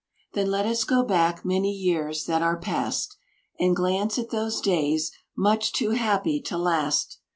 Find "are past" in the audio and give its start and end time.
2.41-3.17